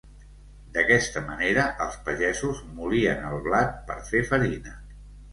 [0.75, 4.75] D'aquesta manera els pagesos molien el blat per fer farina.